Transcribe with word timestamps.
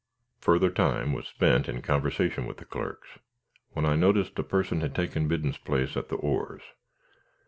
Further 0.39 0.71
time 0.71 1.13
was 1.13 1.27
spent 1.27 1.69
in 1.69 1.83
conversation 1.83 2.47
with 2.47 2.57
the 2.57 2.65
clerks 2.65 3.19
when 3.73 3.85
I 3.85 3.95
noticed 3.95 4.39
a 4.39 4.43
person 4.43 4.81
had 4.81 4.95
taken 4.95 5.27
Biddon's 5.27 5.59
place 5.59 5.95
at 5.95 6.09
the 6.09 6.15
oars. 6.15 6.63